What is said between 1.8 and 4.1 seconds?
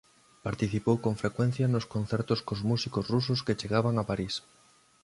concertos cos músicos rusos que chegaban a